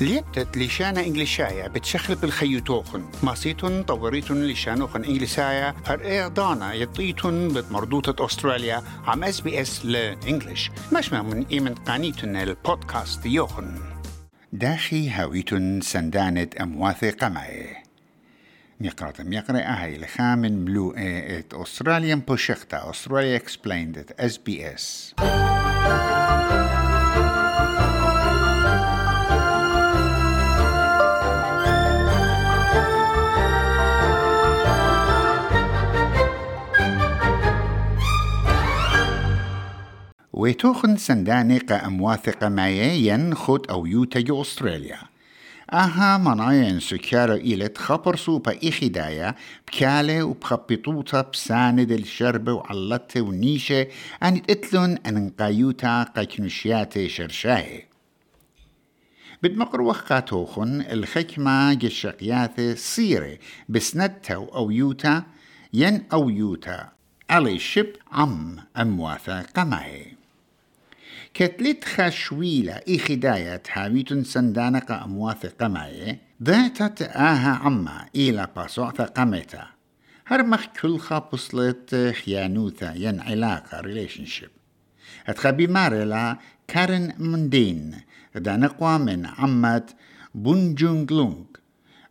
ليبتت 0.00 0.58
لشانا 0.58 1.00
انجليشايا 1.00 1.68
بتشخلب 1.68 2.24
الخيوتوخن 2.24 3.04
ماسيتون 3.22 3.82
طوريتون 3.82 4.46
لشانوخن 4.46 5.04
انجليسايا 5.04 5.74
هر 5.86 6.00
إيه 6.00 6.28
دانا 6.28 6.72
يطيتون 6.74 7.48
بمردوطة 7.48 8.26
أستراليا. 8.26 8.82
عم 9.06 9.24
إس 9.24 9.40
بي 9.40 9.60
إس 9.60 9.84
لإنجليش. 9.86 10.70
مش 10.92 11.12
من 11.12 11.46
إيمن 11.46 11.74
قانيتون 11.74 12.36
البودكاست 12.36 13.26
يوخن. 13.26 13.80
داخي 14.52 15.10
هاويتون 15.10 15.80
سندانة 15.80 16.48
أمواثي 16.60 17.10
قمعي. 17.10 17.76
ميقرات 18.80 19.20
ميقرأ 19.20 19.58
هاي 19.58 19.96
الخامن 19.96 20.64
ملوء 20.64 20.98
إيه 20.98 21.38
إت 21.38 21.54
أستراليا 21.54 22.14
بوشيختا. 22.14 22.90
أستراليا 22.90 23.36
اكسبليند 23.36 23.98
إت 23.98 24.20
إس 24.20 24.38
بي 24.38 24.74
إس. 24.74 25.14
ويتوخن 40.36 40.96
سنداني 40.96 41.58
قا 41.58 41.86
أمواثقة 41.86 42.48
معي 42.48 43.06
ين 43.06 43.34
خود 43.34 43.70
أو 43.70 43.86
يوتا 43.86 44.20
جو 44.20 44.42
أستراليا. 44.42 44.98
أها 45.72 46.18
مناين 46.18 46.80
سكارة 46.80 47.34
إيلت 47.34 47.78
خبر 47.78 48.16
سوبا 48.16 48.68
إخدايا 48.68 49.34
بكالة 49.68 50.22
وبخبطوطة 50.24 51.20
بساند 51.20 51.92
الشربة 51.92 52.52
وعلته 52.52 53.20
ونيشة 53.20 53.86
أن 54.22 54.42
إتلون 54.50 54.98
أن 55.06 55.30
قايوتا 55.40 56.02
قاكنوشياتي 56.02 57.08
شرشاي 57.08 57.84
بدمقر 59.42 59.80
وخاتوخن 59.80 60.80
الخكمة 60.80 61.74
جشقياثي 61.74 62.76
صيرة 62.76 63.38
بسندتا 63.68 64.34
أو 64.34 64.70
يوتا 64.70 65.22
ين 65.72 66.02
أو 66.12 66.30
يوتا. 66.30 66.88
علي 67.30 67.58
شب 67.58 67.86
عم 68.12 68.56
أمواثا 68.76 69.40
قمعي 69.56 70.13
كتلت 71.34 71.84
خشويلة 71.84 72.80
إخداية 72.88 73.62
هاويتن 73.72 74.24
سندانق 74.24 74.92
أمواث 74.92 75.46
قمعي 75.46 76.18
ذاتت 76.42 77.02
آها 77.02 77.50
عما 77.50 78.06
إلى 78.16 78.48
باسوعث 78.56 79.00
قمتا. 79.00 79.66
هرمخ 80.26 80.66
كل 80.80 80.98
خابصلت 80.98 82.12
خيانوثا 82.24 82.94
ين 82.94 83.20
علاقة 83.20 83.82
relationship. 83.82 84.50
هتخبي 85.24 85.66
مارلا 85.66 86.38
كارن 86.68 87.12
مندين 87.18 88.00
دانقوا 88.34 88.98
من 88.98 89.26
عمت 89.26 89.96
بونجونغلونغ. 90.34 91.44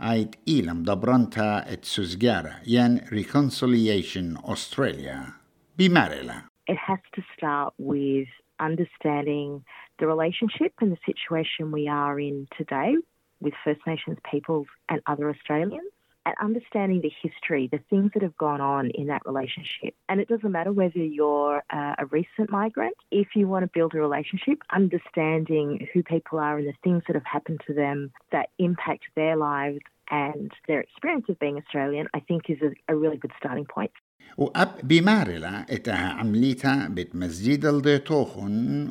آيت 0.00 0.34
إيلم 0.48 0.82
دبرانتا 0.82 1.72
ات 1.72 1.84
سوزجارا 1.84 2.54
ين 2.66 3.00
Reconciliation 3.00 4.40
Australia 4.50 5.32
بمارلا. 5.78 6.49
It 6.70 6.78
has 6.78 7.00
to 7.14 7.22
start 7.36 7.74
with 7.78 8.28
understanding 8.60 9.64
the 9.98 10.06
relationship 10.06 10.72
and 10.80 10.92
the 10.92 10.98
situation 11.04 11.72
we 11.72 11.88
are 11.88 12.20
in 12.20 12.46
today 12.56 12.94
with 13.40 13.54
First 13.64 13.80
Nations 13.88 14.18
peoples 14.30 14.68
and 14.88 15.00
other 15.04 15.28
Australians. 15.28 15.90
And 16.24 16.36
understanding 16.40 17.00
the 17.00 17.10
history, 17.22 17.68
the 17.72 17.80
things 17.90 18.12
that 18.14 18.22
have 18.22 18.36
gone 18.36 18.60
on 18.60 18.90
in 18.90 19.08
that 19.08 19.22
relationship. 19.26 19.96
And 20.08 20.20
it 20.20 20.28
doesn't 20.28 20.52
matter 20.52 20.70
whether 20.70 20.98
you're 20.98 21.64
a 21.72 22.06
recent 22.10 22.50
migrant, 22.50 22.94
if 23.10 23.28
you 23.34 23.48
want 23.48 23.64
to 23.64 23.70
build 23.74 23.94
a 23.94 23.98
relationship, 23.98 24.58
understanding 24.70 25.88
who 25.92 26.04
people 26.04 26.38
are 26.38 26.58
and 26.58 26.68
the 26.68 26.74
things 26.84 27.02
that 27.08 27.16
have 27.16 27.24
happened 27.24 27.62
to 27.66 27.74
them 27.74 28.12
that 28.30 28.50
impact 28.58 29.06
their 29.16 29.34
lives 29.34 29.80
and 30.08 30.52
their 30.68 30.80
experience 30.80 31.24
of 31.28 31.38
being 31.40 31.56
Australian, 31.56 32.06
I 32.14 32.20
think 32.20 32.48
is 32.48 32.58
a 32.86 32.94
really 32.94 33.16
good 33.16 33.32
starting 33.38 33.64
point. 33.64 33.90
وأب 34.37 34.79
بمارلا 34.83 35.65
إتها 35.69 36.09
عمليتا 36.09 36.87
بيت 36.89 37.15
مسجد 37.15 37.65
الديتوخن 37.65 38.87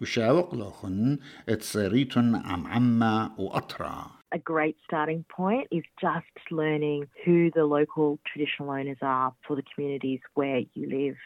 وشاوق 0.00 0.54
لوخن 0.54 1.18
اتصيريتن 1.48 2.34
عم 2.34 2.66
عما 2.66 3.34
وأطرا 3.38 4.20
A 4.32 4.38
great 4.38 4.76
starting 4.86 5.24
point 5.36 5.66
is 5.72 5.82
just 6.00 6.52
learning 6.52 7.08
who 7.24 7.50
the 7.50 7.64
local 7.64 8.18
traditional 8.24 8.70
owners 8.70 8.98
are 9.02 9.34
for 9.44 9.56
the 9.56 9.64
communities 9.74 10.20
where 10.34 10.60
you 10.74 10.88
live. 10.88 11.16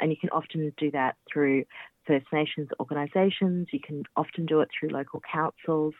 And 0.00 0.10
you 0.10 0.16
can 0.16 0.30
often 0.30 0.72
do 0.78 0.90
that 0.92 1.16
through 1.30 1.64
First 2.06 2.26
Nations 2.32 2.68
organisations, 2.80 3.68
you 3.70 3.80
can 3.88 4.04
often 4.16 4.46
do 4.46 4.60
it 4.62 4.70
through 4.72 4.88
local 4.88 5.20
councils. 5.30 5.94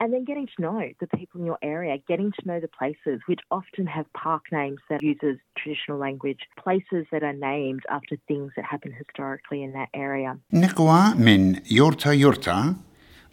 And 0.00 0.14
then 0.14 0.24
getting 0.24 0.48
to 0.54 0.62
know 0.62 0.80
the 1.02 1.06
people 1.18 1.40
in 1.40 1.46
your 1.46 1.58
area, 1.62 1.98
getting 2.08 2.32
to 2.38 2.42
know 2.48 2.58
the 2.66 2.72
places, 2.80 3.20
which 3.26 3.40
often 3.50 3.86
have 3.86 4.06
park 4.14 4.44
names 4.50 4.80
that 4.88 5.02
uses 5.02 5.36
traditional 5.58 5.98
language, 5.98 6.40
places 6.64 7.02
that 7.12 7.22
are 7.22 7.38
named 7.52 7.82
after 7.90 8.16
things 8.26 8.52
that 8.56 8.64
happened 8.64 8.94
historically 9.02 9.62
in 9.62 9.72
that 9.72 9.90
area. 9.94 10.38
نقوى 10.52 11.14
من 11.18 11.60
يورتا 11.70 12.12
يورتا 12.12 12.76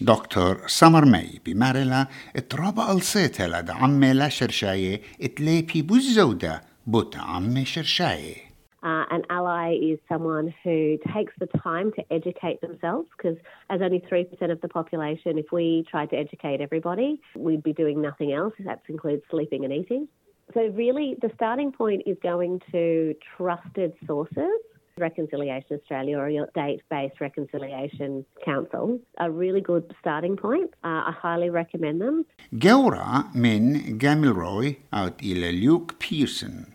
دكتور 0.01 0.67
سمر 0.67 1.05
مي 1.05 1.39
بمارلا 1.45 2.07
اترابا 2.35 2.91
الصيت 2.91 3.41
لدى 3.41 3.71
عمي 3.71 4.13
لا 4.13 4.29
شرشاية 4.29 5.01
اتليبي 5.21 5.81
بوزودة 5.81 6.61
بوت 6.87 7.17
عمي 7.17 7.65
شرشاية 7.65 8.35
uh, 8.82 9.04
an 9.10 9.22
ally 9.30 9.74
is 9.80 9.98
someone 10.08 10.52
who 10.64 10.98
takes 11.14 11.32
the 11.38 11.46
time 11.62 11.92
to 11.92 12.02
educate 12.12 12.60
themselves 12.60 13.08
because, 13.16 13.36
as 13.70 13.80
only 13.80 14.00
3% 14.00 14.50
of 14.50 14.60
the 14.60 14.68
population, 14.68 15.38
if 15.38 15.46
we 15.52 15.86
tried 15.88 16.10
to 16.10 16.16
educate 16.16 16.60
everybody, 16.60 17.20
we'd 17.36 17.62
be 17.62 17.72
doing 17.72 18.02
nothing 18.02 18.32
else. 18.32 18.54
That 18.64 18.82
includes 18.88 19.22
sleeping 19.30 19.64
and 19.64 19.72
eating. 19.72 20.08
So, 20.52 20.66
really, 20.74 21.16
the 21.22 21.30
starting 21.36 21.70
point 21.70 22.02
is 22.06 22.16
going 22.22 22.60
to 22.72 23.14
trusted 23.36 23.92
sources. 24.06 24.50
Reconciliation 24.98 25.78
Australia 25.80 26.18
or 26.18 26.28
your 26.28 26.48
date 26.54 26.82
based 26.90 27.18
reconciliation 27.20 28.26
council 28.44 28.98
are 29.16 29.30
really 29.30 29.62
good 29.62 29.94
starting 30.00 30.36
point. 30.36 30.70
Uh, 30.84 31.08
I 31.08 31.14
highly 31.18 31.48
recommend 31.48 32.00
them. 32.00 32.26
Geora 32.52 33.34
min 33.34 33.98
Gamilroy 33.98 34.76
out 34.92 35.22
ille 35.22 35.52
Luke 35.52 35.98
Pearson. 35.98 36.74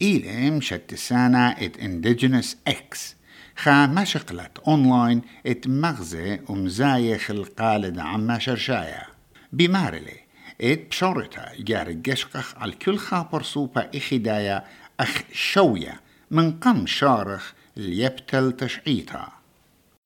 بيرسون 0.00 0.30
إلى 0.30 0.50
مشتسانا 0.50 1.56
إت 1.64 1.76
Indigenous 1.76 2.56
X 2.68 3.14
خا 3.56 3.86
مشقلت 3.86 4.58
أونلاين 4.68 5.22
إت 5.46 5.68
مغزة 5.68 6.38
ومزايخ 6.48 7.30
القالد 7.30 7.98
عما 7.98 8.38
شرشايا. 8.38 9.06
بمارلي 9.52 10.20
إت 10.60 10.90
بشورتا 10.90 11.52
جار 11.58 11.92
جشقخ 11.92 12.58
على 12.58 12.72
كل 12.72 12.96
خابر 12.96 13.42
سوبا 13.42 13.90
إخدايا 13.94 14.64
أخ 15.00 15.22
شوية 15.32 16.00
من 16.30 16.60
قم 16.60 16.86
شارخ 16.86 17.54
ليبتل 17.76 18.52
تشعيتا. 18.52 19.28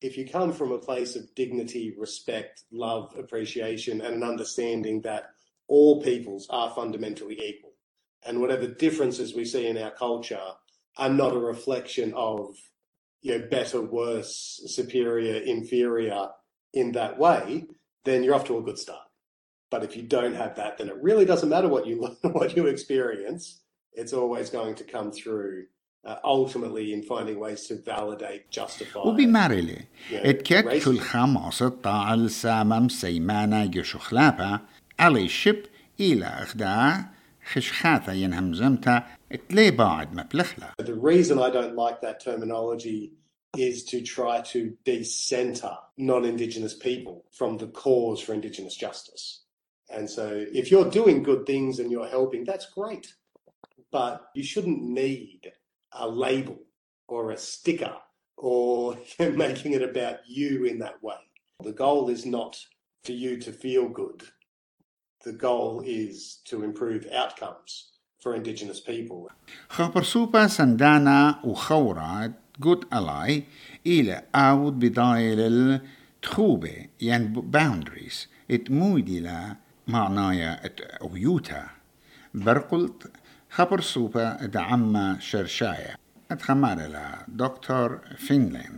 If 0.02 0.16
you 0.16 0.24
come 0.24 0.52
from 0.52 0.72
a 0.72 0.78
place 0.78 1.14
of 1.14 1.34
dignity, 1.34 1.94
respect, 1.98 2.62
love, 2.72 3.12
appreciation, 3.18 4.00
and 4.00 4.14
an 4.14 4.22
understanding 4.22 5.02
that 5.02 5.24
all 5.68 6.02
peoples 6.02 6.46
are 6.48 6.70
fundamentally 6.74 7.36
equal, 7.50 7.69
and 8.25 8.39
whatever 8.41 8.67
differences 8.67 9.35
we 9.35 9.45
see 9.45 9.67
in 9.67 9.77
our 9.77 9.91
culture 9.91 10.47
are 10.97 11.09
not 11.09 11.33
a 11.35 11.39
reflection 11.39 12.13
of 12.15 12.55
you 13.21 13.37
know 13.37 13.47
better, 13.49 13.81
worse, 13.81 14.61
superior, 14.67 15.35
inferior 15.55 16.29
in 16.73 16.91
that 16.93 17.17
way, 17.17 17.65
then 18.03 18.23
you're 18.23 18.35
off 18.35 18.45
to 18.45 18.57
a 18.57 18.61
good 18.61 18.77
start. 18.77 19.07
But 19.71 19.83
if 19.83 19.95
you 19.97 20.03
don't 20.03 20.35
have 20.35 20.55
that, 20.55 20.77
then 20.77 20.89
it 20.89 20.95
really 21.01 21.25
doesn't 21.25 21.49
matter 21.49 21.67
what 21.67 21.85
you 21.87 21.95
what 22.23 22.55
you 22.55 22.67
experience. 22.67 23.61
It's 23.93 24.13
always 24.13 24.49
going 24.49 24.75
to 24.75 24.83
come 24.83 25.11
through 25.11 25.65
uh, 26.05 26.17
ultimately 26.23 26.93
in 26.93 27.01
finding 27.01 27.39
ways 27.39 27.61
to 27.67 27.75
validate, 27.81 28.49
justify. 28.51 28.99
وبمارلي 28.99 29.77
Yeah, 30.11 30.15
اتكت 30.25 30.65
racist. 30.65 30.85
كل 30.85 30.99
خماسة 30.99 31.69
طاعل 31.69 32.29
سامم 32.29 32.89
سيمانا 32.89 33.65
جشخلابا 33.65 34.59
علي 34.99 35.27
شب 35.27 35.63
إلى 35.99 36.25
أخدا 36.25 37.05
خشخاثة 37.45 38.13
ينهمزمتا 38.13 39.03
اتلي 39.31 39.71
بعد 39.71 40.13
مبلخلا 40.13 40.73
The 40.81 40.93
reason 40.93 41.39
I 41.39 41.49
don't 41.49 41.75
like 41.75 42.01
that 42.01 42.19
terminology 42.19 43.13
is 43.57 43.83
to 43.85 44.01
try 44.01 44.41
to 44.41 44.73
decenter 44.83 45.75
non-Indigenous 45.97 46.73
people 46.73 47.23
from 47.31 47.57
the 47.57 47.67
cause 47.67 48.19
for 48.21 48.33
Indigenous 48.33 48.75
justice. 48.75 49.43
And 49.89 50.09
so 50.09 50.45
if 50.51 50.71
you're 50.71 50.89
doing 50.89 51.23
good 51.23 51.45
things 51.45 51.79
and 51.79 51.91
you're 51.91 52.07
helping, 52.07 52.43
that's 52.43 52.69
great. 52.69 53.13
But 53.91 54.27
you 54.33 54.43
shouldn't 54.43 54.81
need 54.81 55.51
a 55.91 56.07
label 56.07 56.57
or 57.07 57.31
a 57.31 57.37
sticker 57.37 57.95
or 58.37 58.97
making 59.19 59.73
it 59.73 59.81
about 59.81 60.17
you 60.27 60.65
in 60.65 60.79
that 60.79 61.01
way. 61.01 61.15
The 61.63 61.71
goal 61.71 62.09
is 62.09 62.25
not 62.25 62.57
for 63.03 63.13
you 63.13 63.37
to 63.37 63.51
feel 63.53 63.87
good. 63.87 64.23
the 65.24 65.32
goal 65.32 65.82
is 65.84 66.38
to 66.46 66.62
improve 66.62 67.06
outcomes 67.12 67.90
for 68.20 68.34
Indigenous 68.34 68.80
people. 68.80 69.30
Hapersupa 69.70 70.48
Sandana 70.48 71.42
Uhaura, 71.44 72.34
good 72.58 72.86
ally, 72.90 73.42
ile 73.86 74.22
aud 74.34 74.80
bidail 74.80 75.80
trube, 76.22 76.88
yen 76.98 77.32
boundaries, 77.32 78.26
it 78.48 78.66
moodila 78.66 79.58
marnaya 79.86 80.58
et 80.64 80.80
uyuta. 81.00 81.70
Berkult 82.34 83.10
Hapersupa 83.54 84.50
da'amma 84.50 85.18
shershaya. 85.18 85.96
At 86.30 86.40
Hamarela, 86.40 87.24
Dr. 87.34 88.02
Finlay. 88.16 88.68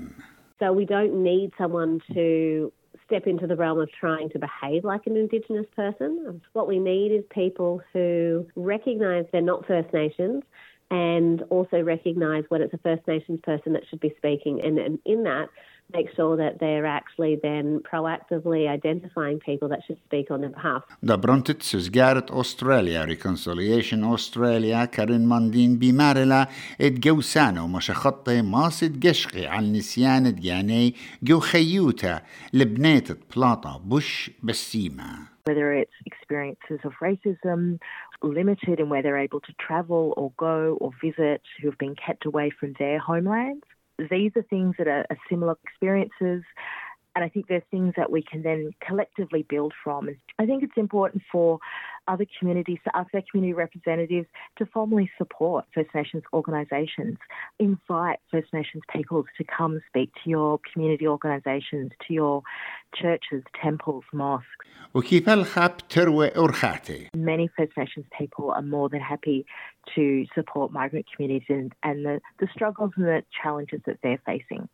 So 0.58 0.72
we 0.72 0.86
don't 0.86 1.22
need 1.22 1.52
someone 1.58 2.00
to 2.14 2.72
step 3.12 3.26
into 3.26 3.46
the 3.46 3.56
realm 3.56 3.78
of 3.78 3.90
trying 3.92 4.30
to 4.30 4.38
behave 4.38 4.84
like 4.84 5.06
an 5.06 5.16
Indigenous 5.18 5.66
person. 5.76 6.40
What 6.54 6.66
we 6.66 6.78
need 6.78 7.12
is 7.12 7.22
people 7.28 7.82
who 7.92 8.46
recognise 8.56 9.26
they're 9.32 9.42
not 9.42 9.66
First 9.66 9.92
Nations 9.92 10.42
and 10.90 11.42
also 11.50 11.82
recognise 11.82 12.44
when 12.48 12.62
it's 12.62 12.72
a 12.72 12.78
First 12.78 13.06
Nations 13.06 13.38
person 13.42 13.74
that 13.74 13.82
should 13.90 14.00
be 14.00 14.14
speaking. 14.16 14.62
And, 14.62 14.78
and 14.78 14.98
in 15.04 15.24
that, 15.24 15.50
make 15.94 16.08
sure 16.14 16.36
that 16.36 16.58
they're 16.60 16.86
actually 16.86 17.34
then 17.42 17.80
proactively 17.80 18.68
identifying 18.68 19.38
people 19.40 19.68
that 19.68 19.80
should 19.86 19.98
speak 20.06 20.30
on 20.30 20.40
their 20.40 20.50
behalf. 20.50 20.82
Dobrontitsus 21.04 21.90
Garrett 21.90 22.30
Australia 22.30 23.04
Reconciliation 23.06 24.04
Australia 24.04 24.86
كريم 24.86 25.26
Mundine 25.26 25.76
bimarela 25.78 26.48
ed 26.80 27.00
geusano 27.00 27.66
مشخطة 27.66 28.42
ماسد 28.42 29.06
قشقي 29.06 29.48
al 29.48 29.62
نسيان 29.62 30.34
دياني 30.34 30.94
جو 31.22 31.40
خيوتا 31.40 32.20
لبنات 32.52 33.02
Plata, 33.28 33.78
Bush, 33.78 34.30
Bessima. 34.44 35.28
whether 35.46 35.72
it's 35.72 35.92
experiences 36.06 36.78
of 36.84 36.92
racism, 37.02 37.78
limited 38.22 38.78
in 38.78 38.88
where 38.88 39.02
they're 39.02 39.18
able 39.18 39.40
to 39.40 39.52
travel 39.58 40.14
or 40.16 40.32
go 40.36 40.78
or 40.80 40.90
visit, 41.02 41.42
who 41.60 41.68
have 41.68 41.78
been 41.78 41.96
kept 41.96 42.24
away 42.24 42.50
from 42.50 42.74
their 42.78 42.98
homelands. 42.98 43.64
These 43.98 44.32
are 44.36 44.42
things 44.42 44.76
that 44.78 44.88
are, 44.88 45.06
are 45.10 45.18
similar 45.28 45.56
experiences. 45.64 46.42
And 47.14 47.24
I 47.24 47.28
think 47.28 47.46
there's 47.46 47.62
things 47.70 47.94
that 47.96 48.10
we 48.10 48.22
can 48.22 48.42
then 48.42 48.70
collectively 48.86 49.44
build 49.46 49.74
from. 49.84 50.08
I 50.38 50.46
think 50.46 50.62
it's 50.62 50.76
important 50.76 51.22
for 51.30 51.58
other 52.08 52.26
communities, 52.38 52.78
to 52.84 52.96
ask 52.96 53.10
their 53.12 53.22
community 53.30 53.54
representatives 53.54 54.26
to 54.58 54.66
formally 54.66 55.10
support 55.18 55.64
First 55.74 55.90
Nations 55.94 56.22
organisations. 56.32 57.18
Invite 57.58 58.18
First 58.30 58.52
Nations 58.52 58.82
peoples 58.92 59.26
to 59.38 59.44
come 59.44 59.80
speak 59.88 60.10
to 60.24 60.30
your 60.30 60.58
community 60.72 61.06
organisations, 61.06 61.92
to 62.06 62.14
your 62.14 62.42
churches, 62.94 63.42
temples, 63.60 64.04
mosques. 64.12 64.46
Many 64.94 65.20
First 67.56 67.76
Nations 67.76 68.06
people 68.18 68.50
are 68.50 68.62
more 68.62 68.88
than 68.88 69.00
happy 69.00 69.46
to 69.94 70.26
support 70.34 70.72
migrant 70.72 71.06
communities 71.14 71.46
and, 71.48 71.72
and 71.82 72.04
the, 72.04 72.20
the 72.38 72.48
struggles 72.54 72.92
and 72.96 73.06
the 73.06 73.22
challenges 73.42 73.80
that 73.86 73.98
they're 74.02 74.20
facing. 74.26 74.68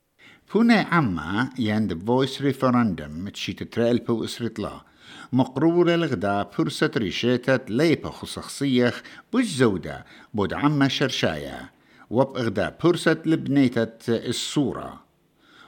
Pune 0.49 0.87
amma 0.91 1.53
jend 1.57 1.93
voice 1.93 2.41
referendum 2.41 3.31
chita 3.33 3.67
trail 3.67 4.01
po 4.01 4.17
usritla 4.17 4.85
مقرورة 5.33 5.95
الغداء 5.95 6.51
فرصة 6.53 6.91
ريشيتة 6.97 7.61
ليبا 7.69 8.11
خصخصيخ 8.11 9.03
بش 9.33 9.45
زودة 9.45 10.05
بود 10.35 10.53
عما 10.53 10.89
شرشايا. 10.89 11.69
وب 12.11 12.37
اغدا 12.37 12.77
فرصة 12.81 13.19
لبنيتة 13.27 13.89
الصورة. 14.09 15.01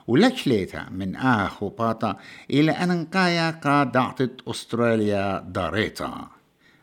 ولك 0.06 0.48
ليتا 0.48 0.86
من 0.90 1.16
آخ 1.16 1.62
وباطا 1.62 2.16
إلى 2.50 2.72
أن 2.72 2.90
انقايا 2.90 3.50
قاد 3.50 3.92
دعتت 3.92 4.40
أستراليا 4.48 5.44
داريتا. 5.48 6.28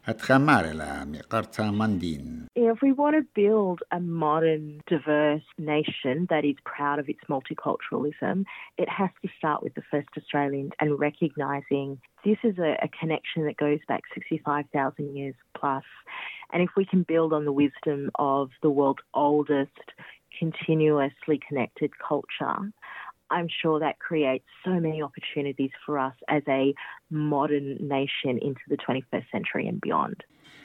هتخمار 0.07 0.71
لها 0.71 1.05
مقرتا 1.05 1.71
مندين 1.71 2.45
if 2.71 2.81
we 2.81 2.91
want 2.91 3.15
to 3.15 3.25
build 3.35 3.81
a 3.91 3.99
modern, 3.99 4.81
diverse 4.87 5.43
nation 5.57 6.27
that 6.29 6.45
is 6.45 6.55
proud 6.65 6.99
of 6.99 7.09
its 7.09 7.19
multiculturalism, 7.29 8.45
it 8.77 8.89
has 8.89 9.09
to 9.21 9.29
start 9.37 9.63
with 9.63 9.73
the 9.75 9.83
first 9.91 10.07
Australians 10.17 10.71
and 10.79 10.99
recognising 10.99 11.99
this 12.25 12.37
is 12.43 12.57
a, 12.57 12.77
a 12.81 12.89
connection 12.99 13.45
that 13.45 13.57
goes 13.57 13.79
back 13.87 14.01
65,000 14.13 15.15
years 15.15 15.35
plus. 15.55 15.83
And 16.51 16.61
if 16.61 16.69
we 16.75 16.85
can 16.85 17.03
build 17.03 17.33
on 17.33 17.45
the 17.45 17.51
wisdom 17.51 18.09
of 18.15 18.49
the 18.61 18.69
world's 18.69 18.99
oldest 19.13 19.71
continuously 20.37 21.39
connected 21.47 21.91
culture, 21.97 22.71
I'm 23.29 23.47
sure 23.61 23.79
that 23.79 23.99
creates 23.99 24.45
so 24.63 24.71
many 24.71 25.01
opportunities 25.01 25.71
for 25.85 25.99
us 25.99 26.15
as 26.27 26.43
a 26.47 26.73
modern 27.09 27.77
nation 27.87 28.39
into 28.41 28.61
the 28.67 28.77
21st 28.77 29.25
century 29.31 29.67
and 29.67 29.81
beyond. 29.81 30.23